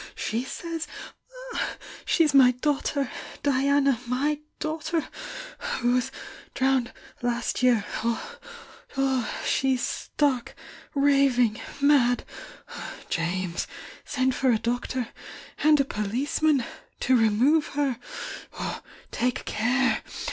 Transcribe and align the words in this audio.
She 0.15 0.43
says 0.45 0.87
she 2.05 2.23
8 2.23 2.33
my 2.33 2.51
daughter 2.53 3.11
Diana^my 3.43 4.39
daujthter 4.59 5.07
who 5.59 5.91
was 5.93 6.09
l^owned 6.55 6.91
last 7.21 7.61
year! 7.61 7.85
She's 9.45 9.83
stark, 9.83 10.55
ra. 10.95 11.03
^mad! 11.03 12.21
James, 13.11 13.67
send 14.03 14.33
for 14.33 14.49
a 14.49 14.57
doctor 14.57 15.09
and 15.59 15.79
a 15.79 15.85
policeman 15.85 16.63
vo 16.99 17.13
remove 17.13 17.67
her'— 17.77 17.99
take 19.11 19.45
care! 19.45 20.01